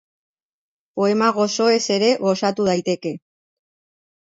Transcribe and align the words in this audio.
Poema 1.01 1.29
gozoez 1.37 1.77
ere 1.99 2.11
gozatu 2.27 2.69
daiteke. 2.73 3.17